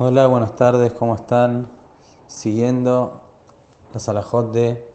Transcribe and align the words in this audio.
Hola, 0.00 0.28
buenas 0.28 0.54
tardes, 0.54 0.92
¿cómo 0.92 1.16
están? 1.16 1.66
Siguiendo 2.28 3.20
la 3.92 3.98
salajot 3.98 4.52
de 4.52 4.92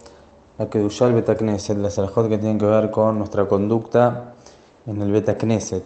la 0.58 0.70
Kedushal 0.70 1.14
Beta 1.14 1.36
Knesset, 1.36 1.78
la 1.78 1.90
salajot 1.90 2.30
que 2.30 2.38
tienen 2.38 2.58
que 2.58 2.66
ver 2.66 2.90
con 2.90 3.18
nuestra 3.18 3.46
conducta 3.46 4.34
en 4.88 5.02
el 5.02 5.12
Beta 5.12 5.38
Knesset. 5.38 5.84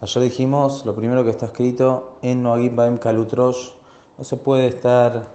Ayer 0.00 0.24
dijimos, 0.24 0.84
lo 0.84 0.96
primero 0.96 1.22
que 1.22 1.30
está 1.30 1.46
escrito 1.46 2.16
en 2.20 2.42
Noagim 2.42 2.74
Baem 2.74 2.96
Kalutrosh, 2.96 3.74
no 4.18 4.24
se 4.24 4.36
puede 4.36 4.66
estar 4.66 5.28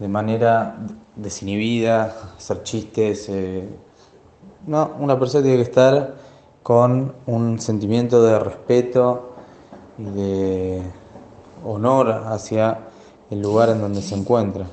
de 0.00 0.08
manera 0.08 0.76
desinhibida, 1.14 2.12
hacer 2.36 2.64
chistes. 2.64 3.28
eh, 3.28 3.68
no, 4.66 4.90
una 4.98 5.16
persona 5.16 5.44
tiene 5.44 5.58
que 5.58 5.70
estar 5.70 6.16
con 6.64 7.14
un 7.26 7.60
sentimiento 7.60 8.20
de 8.20 8.40
respeto 8.40 9.30
y 9.96 10.04
de 10.06 11.03
honor 11.64 12.10
hacia 12.26 12.78
el 13.30 13.40
lugar 13.40 13.70
en 13.70 13.80
donde 13.80 14.02
se 14.02 14.14
encuentra. 14.14 14.66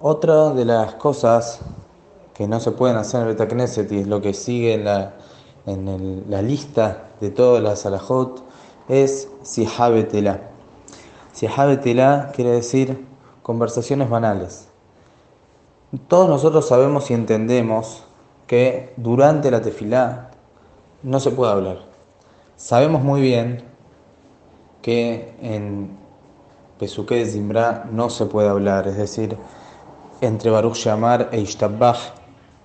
Otra 0.00 0.50
de 0.50 0.64
las 0.64 0.94
cosas 0.94 1.60
que 2.34 2.48
no 2.48 2.58
se 2.58 2.70
pueden 2.70 2.96
hacer 2.96 3.20
en 3.20 3.28
el 3.28 3.34
Betacneset 3.34 3.92
y 3.92 3.98
es 3.98 4.06
lo 4.06 4.22
que 4.22 4.32
sigue 4.32 4.74
en 4.74 4.84
la, 4.84 5.14
en 5.66 6.24
la 6.28 6.40
lista 6.40 7.10
de 7.20 7.30
todas 7.30 7.62
las 7.62 7.84
alajot 7.84 8.42
es 8.88 9.28
Sihabetela. 9.42 10.40
Sihabetela 11.32 12.32
quiere 12.34 12.50
decir 12.50 13.06
conversaciones 13.42 14.08
banales. 14.08 14.68
Todos 16.08 16.28
nosotros 16.28 16.66
sabemos 16.66 17.10
y 17.10 17.14
entendemos 17.14 18.04
que 18.46 18.94
durante 18.96 19.50
la 19.50 19.60
tefilá 19.60 20.29
no 21.02 21.20
se 21.20 21.30
puede 21.30 21.52
hablar. 21.52 21.78
Sabemos 22.56 23.02
muy 23.02 23.20
bien 23.20 23.62
que 24.82 25.34
en 25.40 25.90
Pesuke 26.78 27.16
de 27.16 27.26
Zimbra 27.26 27.88
no 27.90 28.10
se 28.10 28.26
puede 28.26 28.48
hablar, 28.48 28.88
es 28.88 28.96
decir, 28.96 29.36
entre 30.20 30.50
Baruch 30.50 30.76
Shamar 30.76 31.28
e 31.32 31.40
Ishtabbah 31.40 31.96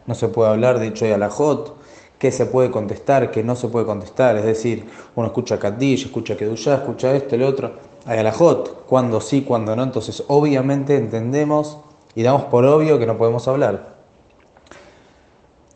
no 0.08 0.16
se 0.16 0.28
puede 0.28 0.52
hablar, 0.52 0.80
de 0.80 0.88
hecho 0.88 1.06
hay 1.06 1.12
alajot, 1.12 1.76
que 2.20 2.32
se 2.32 2.46
puede 2.46 2.72
contestar, 2.72 3.32
que 3.32 3.44
no 3.44 3.56
se 3.56 3.68
puede 3.68 3.86
contestar, 3.86 4.38
es 4.38 4.46
decir, 4.46 4.90
uno 5.16 5.28
escucha 5.28 5.60
Kaddish, 5.60 6.06
escucha 6.06 6.38
Kedushá, 6.38 6.76
escucha 6.76 7.14
esto, 7.14 7.36
el 7.36 7.44
otro, 7.44 7.74
hay 8.06 8.20
alajot, 8.20 8.86
cuando 8.86 9.20
sí, 9.20 9.42
cuando 9.42 9.76
no, 9.76 9.84
entonces 9.84 10.24
obviamente 10.28 10.96
entendemos 10.96 11.78
y 12.16 12.24
damos 12.24 12.46
por 12.46 12.66
obvio 12.66 13.00
que 13.00 13.06
no 13.06 13.18
podemos 13.18 13.48
hablar. 13.48 13.95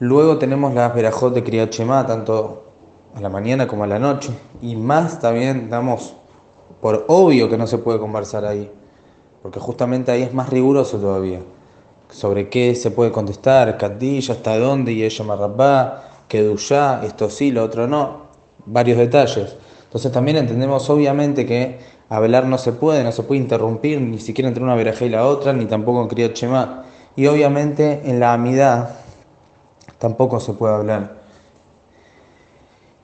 Luego 0.02 0.38
tenemos 0.38 0.74
las 0.74 0.96
verajot 0.96 1.34
de 1.34 1.44
Kriyat 1.44 1.76
tanto 1.76 2.64
a 3.14 3.20
la 3.20 3.28
mañana 3.28 3.68
como 3.68 3.84
a 3.84 3.88
la 3.88 4.00
noche. 4.00 4.32
Y 4.62 4.78
más 4.78 5.20
también 5.20 5.70
damos 5.70 6.14
por 6.80 7.04
obvio 7.10 7.50
que 7.50 7.58
no 7.58 7.68
se 7.68 7.80
puede 7.80 8.00
conversar 8.00 8.46
ahí. 8.46 8.72
Porque 9.42 9.60
justamente 9.60 10.14
ahí 10.14 10.22
es 10.22 10.34
más 10.34 10.50
riguroso 10.50 11.00
todavía. 11.00 11.42
Sobre 12.10 12.48
qué 12.48 12.76
se 12.76 12.92
puede 12.92 13.12
contestar, 13.12 13.78
Kaddish, 13.78 14.32
hasta 14.32 14.58
dónde, 14.58 14.94
y 14.94 15.04
ella 15.04 15.26
Marrabá, 15.26 16.04
Kedushá, 16.30 17.04
esto 17.04 17.30
sí, 17.30 17.52
lo 17.52 17.66
otro 17.66 17.86
no. 17.86 18.30
Varios 18.66 18.98
detalles. 18.98 19.58
Entonces 19.84 20.14
también 20.14 20.38
entendemos 20.38 20.90
obviamente 20.90 21.46
que 21.46 21.78
hablar 22.08 22.46
no 22.46 22.58
se 22.58 22.72
puede, 22.72 23.04
no 23.04 23.12
se 23.12 23.24
puede 23.24 23.42
interrumpir 23.42 24.00
ni 24.00 24.20
siquiera 24.20 24.48
entre 24.48 24.64
una 24.64 24.76
verajá 24.76 25.04
y 25.04 25.10
la 25.10 25.28
otra, 25.28 25.52
ni 25.52 25.66
tampoco 25.66 26.02
en 26.02 26.08
Kriyat. 26.08 26.38
Y 27.18 27.28
obviamente 27.28 28.02
en 28.06 28.22
la 28.22 28.32
amidad 28.32 29.09
tampoco 30.00 30.40
se 30.40 30.54
puede 30.54 30.74
hablar. 30.74 31.20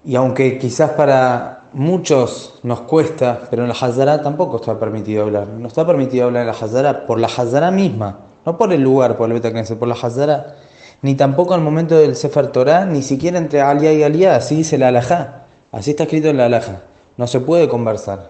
Y 0.04 0.16
aunque 0.16 0.58
quizás 0.58 0.92
para 0.92 1.64
muchos 1.74 2.60
nos 2.64 2.82
cuesta, 2.82 3.42
pero 3.50 3.64
en 3.64 3.70
la 3.70 3.76
Hazara 3.76 4.22
tampoco 4.22 4.58
está 4.58 4.80
permitido 4.80 5.24
hablar. 5.24 5.48
No 5.48 5.68
está 5.68 5.86
permitido 5.86 6.26
hablar 6.26 6.42
en 6.42 6.48
la 6.48 6.54
Hazara 6.54 7.06
por 7.06 7.20
la 7.20 7.28
Hazara 7.28 7.70
misma, 7.72 8.20
no 8.46 8.58
por 8.58 8.72
el 8.72 8.82
lugar, 8.82 9.18
por 9.18 9.28
el 9.28 9.34
Beta 9.34 9.52
Knesset, 9.52 9.78
por 9.78 9.88
la 9.88 9.96
Hazara. 9.96 10.56
Ni 11.02 11.16
tampoco 11.16 11.54
al 11.54 11.62
momento 11.62 11.98
del 11.98 12.16
Sefer 12.16 12.48
Torah, 12.48 12.86
ni 12.86 13.04
siquiera 13.04 13.38
entre 13.38 13.62
Aliyah 13.62 13.94
y 13.94 14.04
Aliyah, 14.04 14.36
así 14.38 14.56
dice 14.56 14.78
la 14.78 14.88
Alajá. 14.88 15.46
Así 15.72 15.92
está 15.92 16.04
escrito 16.04 16.30
en 16.30 16.38
la 16.38 16.46
Alajá. 16.46 16.84
No 17.18 17.28
se 17.28 17.40
puede 17.40 17.68
conversar. 17.68 18.30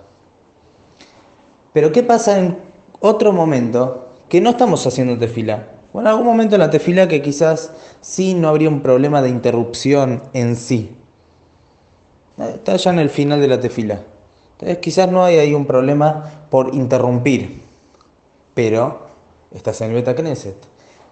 Pero 1.74 1.92
¿qué 1.92 2.04
pasa 2.04 2.40
en 2.40 2.58
otro 3.02 3.32
momento 3.32 4.10
que 4.30 4.42
no 4.42 4.52
estamos 4.52 4.86
haciendo 4.88 5.18
tefila? 5.18 5.75
O 5.96 6.02
en 6.02 6.08
algún 6.08 6.26
momento 6.26 6.56
en 6.56 6.60
la 6.60 6.70
tefila 6.70 7.08
que 7.08 7.22
quizás 7.22 7.72
sí 8.02 8.34
no 8.34 8.50
habría 8.50 8.68
un 8.68 8.82
problema 8.82 9.22
de 9.22 9.30
interrupción 9.30 10.24
en 10.34 10.58
sí. 10.58 10.94
Está 12.38 12.76
ya 12.76 12.92
en 12.92 13.00
el 13.00 13.10
final 13.10 13.40
de 13.40 13.48
la 13.48 13.62
tefila. 13.62 14.02
Entonces 14.52 14.80
quizás 14.80 15.10
no 15.10 15.24
hay 15.24 15.38
ahí 15.38 15.54
un 15.54 15.66
problema 15.66 16.48
por 16.50 16.76
interrumpir. 16.76 17.62
Pero 18.54 19.06
estás 19.54 19.80
en 19.80 19.92
el 19.92 19.96
Beta 19.96 20.16
Knesset. 20.16 20.58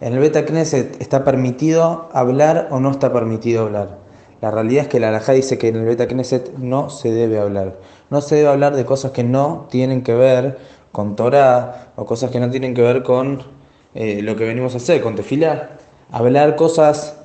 En 0.02 0.16
el 0.16 0.20
Beta 0.20 0.44
Knesset 0.44 1.02
está 1.02 1.24
permitido 1.24 2.10
hablar 2.12 2.68
o 2.70 2.82
no 2.82 2.92
está 2.92 3.14
permitido 3.14 3.64
hablar. 3.64 4.00
La 4.42 4.52
realidad 4.52 4.84
es 4.84 4.90
que 4.90 5.00
la 5.00 5.08
Alajá 5.08 5.32
dice 5.32 5.58
que 5.58 5.70
en 5.70 5.78
el 5.78 5.86
Beta 5.86 6.10
Knesset 6.10 6.58
no 6.58 6.90
se 6.90 7.10
debe 7.10 7.40
hablar. 7.40 7.80
No 8.10 8.20
se 8.20 8.36
debe 8.36 8.50
hablar 8.50 8.76
de 8.76 8.84
cosas 8.84 9.12
que 9.12 9.24
no 9.24 9.66
tienen 9.70 10.04
que 10.04 10.14
ver 10.14 10.58
con 10.92 11.16
Torah 11.16 11.94
o 11.96 12.06
cosas 12.06 12.32
que 12.32 12.42
no 12.42 12.50
tienen 12.50 12.74
que 12.74 12.82
ver 12.82 13.02
con 13.04 13.63
eh, 13.96 14.22
lo 14.22 14.36
que 14.36 14.46
venimos 14.46 14.74
a 14.74 14.78
hacer, 14.78 15.02
con 15.02 15.16
tefilá. 15.16 15.78
Hablar 16.12 16.56
cosas 16.56 17.18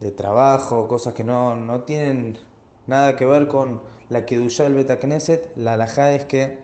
de 0.00 0.10
trabajo, 0.10 0.88
cosas 0.88 1.14
que 1.14 1.24
no, 1.24 1.56
no 1.56 1.82
tienen 1.82 2.38
nada 2.86 3.16
que 3.16 3.24
ver 3.24 3.48
con 3.48 3.82
la 4.08 4.26
Kedushá 4.26 4.64
del 4.64 4.74
Beta 4.74 4.98
Knesset, 4.98 5.56
la 5.56 5.74
alajá 5.74 6.12
es 6.12 6.24
que 6.24 6.60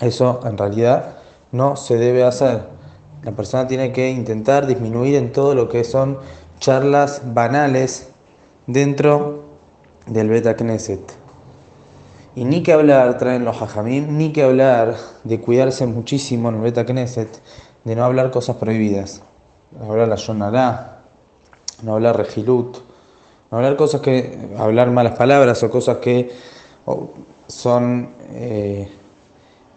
eso 0.00 0.40
en 0.44 0.58
realidad 0.58 1.18
no 1.52 1.76
se 1.76 1.96
debe 1.96 2.24
hacer. 2.24 2.68
La 3.22 3.32
persona 3.32 3.66
tiene 3.66 3.92
que 3.92 4.10
intentar 4.10 4.66
disminuir 4.66 5.16
en 5.16 5.32
todo 5.32 5.54
lo 5.54 5.68
que 5.68 5.82
son 5.84 6.18
charlas 6.60 7.22
banales 7.24 8.10
dentro 8.66 9.44
del 10.06 10.28
Beta 10.28 10.56
Knesset. 10.56 11.00
Y 12.36 12.44
ni 12.44 12.62
que 12.62 12.72
hablar, 12.72 13.18
traen 13.18 13.44
los 13.44 13.60
hajamim, 13.60 14.16
ni 14.16 14.32
que 14.32 14.44
hablar 14.44 14.94
de 15.24 15.40
cuidarse 15.40 15.86
muchísimo 15.86 16.50
en 16.50 16.56
el 16.56 16.60
Beta 16.60 16.84
Knesset, 16.84 17.40
de 17.88 17.96
no 17.96 18.04
hablar 18.04 18.30
cosas 18.30 18.56
prohibidas. 18.56 19.22
No 19.72 19.90
hablar 19.90 20.08
la 20.08 20.16
Yonará, 20.16 20.98
no 21.82 21.94
hablar 21.94 22.18
Regilut, 22.18 22.76
no 23.50 23.58
hablar 23.58 23.76
cosas 23.76 24.02
que. 24.02 24.50
hablar 24.58 24.90
malas 24.90 25.16
palabras 25.16 25.62
o 25.62 25.70
cosas 25.70 25.96
que 25.98 26.30
son 27.46 28.10
eh, 28.32 28.88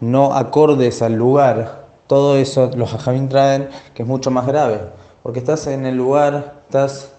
no 0.00 0.34
acordes 0.34 1.00
al 1.00 1.14
lugar. 1.14 1.86
Todo 2.06 2.36
eso 2.36 2.70
los 2.76 2.92
hajamim 2.92 3.28
traen 3.28 3.68
que 3.94 4.02
es 4.02 4.08
mucho 4.08 4.30
más 4.30 4.46
grave. 4.46 4.80
Porque 5.22 5.38
estás 5.38 5.66
en 5.66 5.86
el 5.86 5.96
lugar, 5.96 6.60
estás, 6.66 7.12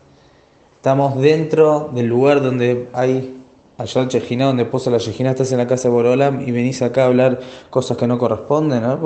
estamos 0.75 1.19
dentro 1.19 1.89
del 1.91 2.05
lugar 2.05 2.43
donde 2.43 2.89
hay 2.93 3.41
allá 3.79 4.01
el 4.01 4.09
Chejina, 4.09 4.45
donde 4.45 4.65
posa 4.65 4.91
la 4.91 4.99
Chejina, 4.99 5.31
estás 5.31 5.51
en 5.51 5.57
la 5.57 5.65
casa 5.65 5.87
de 5.87 5.95
Borolam 5.95 6.41
y 6.41 6.51
venís 6.51 6.83
acá 6.83 7.03
a 7.03 7.07
hablar 7.07 7.39
cosas 7.71 7.97
que 7.97 8.05
no 8.05 8.19
corresponden. 8.19 8.83
¿no? 8.83 8.99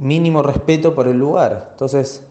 Mínimo 0.00 0.42
respeto 0.42 0.94
por 0.94 1.06
el 1.06 1.18
lugar. 1.18 1.68
Entonces, 1.72 2.26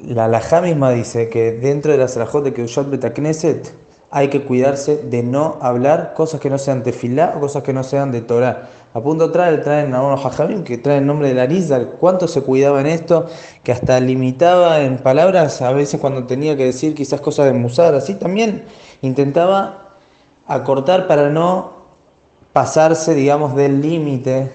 la 0.00 0.24
Alajá 0.24 0.60
misma 0.60 0.90
dice 0.90 1.28
que 1.28 1.52
dentro 1.52 1.92
de 1.92 1.98
la 1.98 2.08
Salahot 2.08 2.44
de 2.44 2.52
Keushat 2.52 2.90
Betakneset 2.90 3.72
hay 4.10 4.28
que 4.28 4.44
cuidarse 4.44 4.96
de 4.96 5.22
no 5.22 5.58
hablar 5.60 6.14
cosas 6.14 6.40
que 6.40 6.50
no 6.50 6.58
sean 6.58 6.82
tefilá 6.82 7.34
o 7.36 7.40
cosas 7.40 7.62
que 7.62 7.72
no 7.72 7.84
sean 7.84 8.10
de 8.10 8.22
Torah. 8.22 8.68
A 8.94 9.00
punto 9.00 9.30
trae, 9.30 9.58
traen 9.58 9.94
a 9.94 10.02
unos 10.02 10.24
hajamim 10.24 10.64
que 10.64 10.78
traen 10.78 11.00
el 11.00 11.06
nombre 11.06 11.28
de 11.28 11.34
la 11.34 11.42
Arizal. 11.42 11.96
¿Cuánto 12.00 12.26
se 12.26 12.42
cuidaba 12.42 12.80
en 12.80 12.86
esto? 12.86 13.26
Que 13.62 13.70
hasta 13.70 14.00
limitaba 14.00 14.80
en 14.80 14.98
palabras, 14.98 15.62
a 15.62 15.72
veces 15.72 16.00
cuando 16.00 16.24
tenía 16.24 16.56
que 16.56 16.64
decir 16.64 16.94
quizás 16.94 17.20
cosas 17.20 17.46
de 17.46 17.52
Musar, 17.52 17.94
así 17.94 18.14
también 18.14 18.64
intentaba 19.02 19.90
acortar 20.46 21.06
para 21.06 21.28
no 21.28 21.72
pasarse, 22.52 23.14
digamos, 23.14 23.54
del 23.54 23.80
límite 23.80 24.50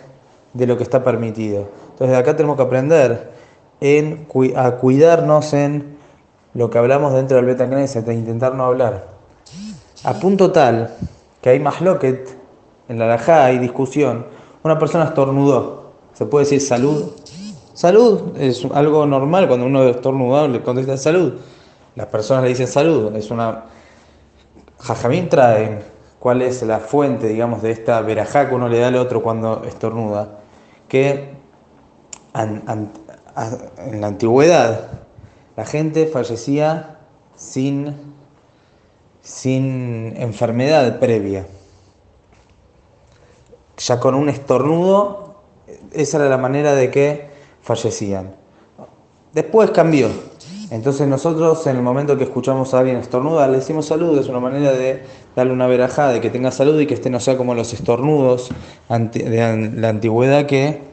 de 0.54 0.68
lo 0.68 0.78
que 0.78 0.84
está 0.84 1.04
permitido. 1.04 1.70
Entonces 2.04 2.20
acá 2.20 2.36
tenemos 2.36 2.58
que 2.58 2.64
aprender 2.64 3.32
en, 3.80 4.28
a 4.58 4.72
cuidarnos 4.72 5.54
en 5.54 5.96
lo 6.54 6.70
que 6.70 6.78
hablamos 6.78 7.14
dentro 7.14 7.38
del 7.38 7.46
Beta 7.46 7.66
de 7.66 8.14
intentar 8.14 8.56
no 8.56 8.66
hablar. 8.66 9.08
A 10.04 10.14
punto 10.16 10.52
tal 10.52 10.94
que 11.40 11.52
hay 11.52 11.62
más 11.62 11.80
loquet, 11.80 12.38
en 12.90 13.00
la 13.00 13.06
alajá 13.06 13.46
hay 13.46 13.58
discusión, 13.58 14.26
una 14.64 14.78
persona 14.78 15.06
estornudó. 15.06 15.94
¿Se 16.14 16.26
puede 16.26 16.44
decir 16.44 16.60
salud? 16.60 17.14
Salud 17.74 18.36
es 18.38 18.68
algo 18.74 19.06
normal, 19.06 19.48
cuando 19.48 19.66
uno 19.66 19.84
estornudó 19.84 20.50
le 20.50 20.62
contesta 20.62 20.98
salud. 20.98 21.36
Las 21.96 22.08
personas 22.08 22.44
le 22.44 22.50
dicen 22.50 22.68
salud, 22.68 23.16
es 23.16 23.32
una... 23.32 23.64
Jajamín 24.78 25.30
traen 25.30 25.80
cuál 26.20 26.42
es 26.42 26.64
la 26.64 26.80
fuente, 26.80 27.30
digamos, 27.30 27.62
de 27.62 27.72
esta 27.72 28.02
verajá 28.02 28.50
que 28.50 28.56
uno 28.56 28.68
le 28.68 28.80
da 28.80 28.90
al 28.90 28.98
otro 28.98 29.24
cuando 29.24 29.64
estornuda, 29.64 30.40
que 30.90 31.42
en 32.36 34.02
la 34.02 34.08
antigüedad 34.08 34.90
la 35.56 35.66
gente 35.66 36.08
fallecía 36.08 37.00
sin 37.36 38.14
sin 39.24 40.16
enfermedad 40.18 41.00
previa. 41.00 41.48
Ya 43.78 44.00
con 44.00 44.16
un 44.16 44.30
estornudo, 44.30 45.36
esa 45.94 46.18
era 46.18 46.30
la 46.30 46.38
manera 46.38 46.76
de 46.76 46.92
que 46.92 47.30
fallecían. 47.62 48.36
Después 49.34 49.72
cambió. 49.72 50.10
Entonces 50.70 51.08
nosotros 51.08 51.66
en 51.68 51.78
el 51.78 51.82
momento 51.82 52.18
que 52.18 52.24
escuchamos 52.24 52.74
a 52.74 52.80
alguien 52.80 52.98
estornudar, 52.98 53.50
le 53.50 53.58
decimos 53.58 53.86
salud, 53.86 54.18
es 54.18 54.28
una 54.28 54.40
manera 54.40 54.72
de 54.74 55.04
darle 55.36 55.54
una 55.54 55.68
verajada, 55.68 56.14
de 56.14 56.22
que 56.22 56.30
tenga 56.30 56.52
salud 56.52 56.80
y 56.80 56.88
que 56.88 56.96
este 56.96 57.10
no 57.10 57.20
sea 57.20 57.38
como 57.38 57.54
los 57.54 57.74
estornudos 57.74 58.50
de 58.90 59.72
la 59.76 59.90
antigüedad 59.90 60.46
que 60.46 60.93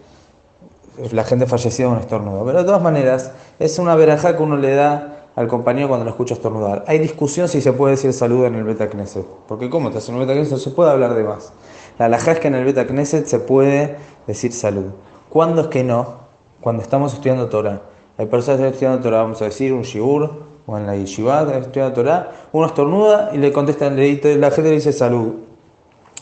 la 1.12 1.24
gente 1.24 1.46
fallecía 1.46 1.86
de 1.86 1.92
un 1.92 1.98
estornudo. 1.98 2.44
Pero 2.44 2.58
de 2.58 2.64
todas 2.64 2.82
maneras, 2.82 3.32
es 3.58 3.78
una 3.78 3.94
verajá 3.94 4.36
que 4.36 4.42
uno 4.42 4.56
le 4.56 4.74
da 4.74 5.26
al 5.36 5.48
compañero 5.48 5.88
cuando 5.88 6.04
lo 6.04 6.10
escucha 6.10 6.34
estornudar. 6.34 6.84
Hay 6.86 6.98
discusión 6.98 7.48
si 7.48 7.60
se 7.60 7.72
puede 7.72 7.92
decir 7.92 8.12
salud 8.12 8.44
en 8.44 8.54
el 8.56 8.64
Beta 8.64 8.88
Knesset. 8.88 9.24
Porque 9.46 9.70
¿cómo 9.70 9.88
estás 9.88 10.08
en 10.08 10.16
el 10.16 10.20
Beta 10.20 10.34
Knesset? 10.34 10.58
Se 10.58 10.70
puede 10.70 10.90
hablar 10.90 11.14
de 11.14 11.24
más. 11.24 11.52
La 11.98 12.06
alajá 12.06 12.32
es 12.32 12.40
que 12.40 12.48
en 12.48 12.54
el 12.54 12.64
Beta 12.64 12.86
Knesset 12.86 13.26
se 13.26 13.38
puede 13.38 13.96
decir 14.26 14.52
salud. 14.52 14.86
¿Cuándo 15.28 15.62
es 15.62 15.66
que 15.68 15.84
no? 15.84 16.20
Cuando 16.60 16.82
estamos 16.82 17.14
estudiando 17.14 17.48
Torah. 17.48 17.82
Hay 18.18 18.26
personas 18.26 18.60
que 18.60 18.66
están 18.66 18.72
estudiando 18.74 19.00
Torah, 19.00 19.22
vamos 19.22 19.40
a 19.40 19.46
decir, 19.46 19.72
un 19.72 19.82
shiur, 19.82 20.50
o 20.66 20.76
en 20.76 20.86
la 20.86 20.94
yeshiva, 20.94 21.42
estudiando 21.42 21.94
Torah, 21.94 22.32
uno 22.52 22.66
estornuda 22.66 23.30
y 23.32 23.38
le 23.38 23.52
contesta, 23.52 23.90
la 23.90 24.50
gente 24.50 24.62
le 24.62 24.70
dice 24.70 24.92
salud. 24.92 25.34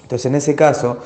Entonces, 0.03 0.27
en 0.27 0.37
ese 0.37 0.55
caso, 0.55 0.99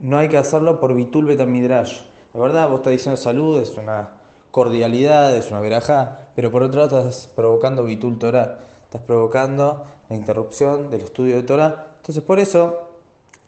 no 0.00 0.18
hay 0.18 0.28
que 0.28 0.38
hacerlo 0.38 0.80
por 0.80 0.94
Bitul 0.94 1.26
Betamidrash. 1.26 2.13
La 2.34 2.40
verdad, 2.40 2.68
vos 2.68 2.80
estás 2.80 2.90
diciendo 2.90 3.16
salud, 3.16 3.60
es 3.60 3.78
una 3.78 4.14
cordialidad, 4.50 5.36
es 5.36 5.52
una 5.52 5.60
verajá, 5.60 6.30
pero 6.34 6.50
por 6.50 6.64
otro 6.64 6.80
lado 6.80 6.98
estás 6.98 7.28
provocando 7.28 7.84
Bitul 7.84 8.18
Torah, 8.18 8.58
estás 8.82 9.02
provocando 9.02 9.84
la 10.08 10.16
interrupción 10.16 10.90
del 10.90 11.02
estudio 11.02 11.36
de 11.36 11.44
Torah. 11.44 11.94
Entonces, 11.98 12.24
por 12.24 12.40
eso, 12.40 12.88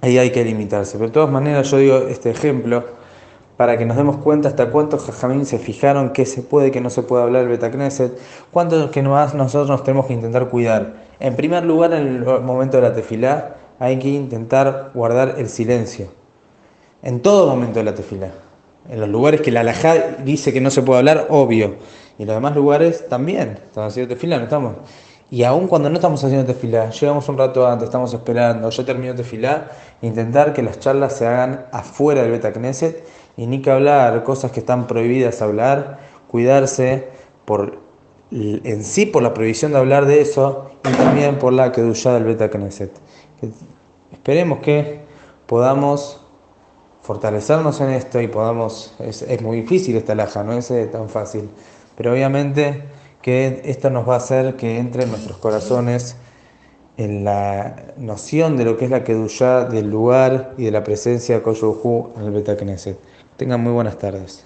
ahí 0.03 0.19
hay 0.19 0.31
que 0.31 0.45
limitarse. 0.45 0.99
Pero 0.99 1.09
de 1.09 1.13
todas 1.15 1.31
maneras, 1.31 1.69
yo 1.69 1.79
digo 1.79 1.97
este 2.09 2.31
ejemplo 2.31 2.85
para 3.57 3.77
que 3.77 3.85
nos 3.87 3.97
demos 3.97 4.19
cuenta 4.19 4.47
hasta 4.47 4.71
cuántos 4.71 5.03
jajamín 5.03 5.47
se 5.47 5.59
fijaron 5.59 6.11
que 6.11 6.25
se 6.25 6.43
puede, 6.43 6.71
que 6.71 6.81
no 6.81 6.89
se 6.89 7.03
puede 7.03 7.25
hablar 7.25 7.43
el 7.43 7.49
Betacneset, 7.49 8.17
cuántos 8.53 8.91
que 8.93 9.03
más 9.03 9.35
nosotros 9.35 9.69
nos 9.69 9.83
tenemos 9.83 10.07
que 10.07 10.13
intentar 10.13 10.49
cuidar. 10.49 10.95
En 11.19 11.35
primer 11.35 11.65
lugar, 11.65 11.93
en 11.93 12.07
el 12.07 12.41
momento 12.41 12.77
de 12.77 12.85
la 12.85 12.93
tefilá, 12.95 13.57
hay 13.81 13.99
que 13.99 14.11
intentar 14.11 14.93
guardar 14.95 15.35
el 15.39 15.49
silencio. 15.49 16.07
En 17.03 17.21
todo 17.21 17.49
momento 17.49 17.81
de 17.81 17.85
la 17.85 17.93
tefilá. 17.93 18.46
En 18.89 19.01
los 19.01 19.09
lugares 19.09 19.41
que 19.41 19.51
la 19.51 19.61
alajá 19.61 20.17
dice 20.25 20.53
que 20.53 20.61
no 20.61 20.71
se 20.71 20.83
puede 20.83 20.99
hablar, 20.99 21.27
obvio. 21.31 21.77
Y 22.19 22.23
en 22.23 22.29
los 22.29 22.37
demás 22.37 22.55
lugares 22.55 23.09
también. 23.09 23.59
Estamos 23.65 23.93
haciendo 23.93 24.15
tefilá, 24.15 24.39
no 24.39 24.45
estamos. 24.45 24.77
Y 25.31 25.43
aún 25.43 25.67
cuando 25.67 25.91
no 25.91 25.97
estamos 25.97 26.23
haciendo 26.23 26.47
tefilá, 26.47 26.91
llegamos 26.91 27.29
un 27.29 27.37
rato 27.37 27.67
antes, 27.67 27.87
estamos 27.87 28.15
esperando, 28.15 28.71
yo 28.71 28.85
termino 28.85 29.15
tefilá, 29.15 29.71
intentar 30.01 30.53
que 30.53 30.63
las 30.63 30.79
charlas 30.79 31.15
se 31.15 31.27
hagan 31.27 31.67
afuera 31.73 32.23
del 32.23 32.31
Betacneset 32.31 33.05
y 33.37 33.47
ni 33.47 33.61
que 33.61 33.71
hablar 33.71 34.23
cosas 34.23 34.53
que 34.53 34.61
están 34.61 34.87
prohibidas 34.87 35.43
hablar, 35.43 35.99
cuidarse 36.29 37.09
por 37.45 37.87
en 38.31 38.85
sí 38.85 39.07
por 39.07 39.23
la 39.23 39.33
prohibición 39.35 39.73
de 39.73 39.79
hablar 39.79 40.07
de 40.07 40.21
eso 40.21 40.71
y 40.85 40.93
también 40.97 41.39
por 41.39 41.53
la 41.53 41.73
kedushá 41.73 42.15
del 42.15 42.25
Beta 42.25 42.51
Knesset. 42.51 42.91
Esperemos 44.13 44.59
que 44.61 45.01
podamos 45.47 46.26
fortalecernos 47.07 47.81
en 47.81 47.91
esto 47.91 48.21
y 48.21 48.27
podamos, 48.27 48.93
es, 48.99 49.23
es 49.23 49.41
muy 49.41 49.61
difícil 49.61 49.95
esta 49.95 50.17
laja, 50.17 50.43
no 50.43 50.55
es 50.55 50.71
eh, 50.73 50.87
tan 50.87 51.09
fácil, 51.09 51.49
pero 51.97 52.13
obviamente 52.13 52.83
que 53.23 53.63
esto 53.65 53.91
nos 53.91 54.09
va 54.09 54.15
a 54.15 54.17
hacer 54.17 54.57
que 54.57 54.79
entre 54.79 55.05
en 55.05 55.11
nuestros 55.11 55.39
corazones 55.39 56.17
en 56.97 57.25
la 57.25 57.77
noción 57.97 58.57
de 58.57 58.65
lo 58.65 58.77
que 58.77 58.87
es 58.87 58.91
la 58.91 59.05
Kedushá 59.05 59.67
del 59.67 59.89
lugar 59.89 60.55
y 60.59 60.65
de 60.65 60.71
la 60.73 60.83
presencia 60.83 61.37
de 61.37 61.43
Koyuhu 61.43 62.13
en 62.17 62.25
el 62.25 62.31
Beta 62.33 62.57
Knesset. 62.57 62.99
Tengan 63.37 63.61
muy 63.61 63.73
buenas 63.73 63.99
tardes. 63.99 64.46